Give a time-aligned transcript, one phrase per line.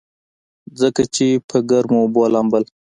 [0.79, 2.63] ځکه چې پۀ ګرمو اوبو لامبل